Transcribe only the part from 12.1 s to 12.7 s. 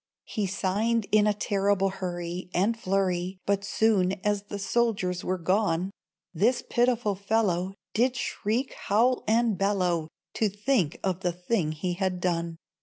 done.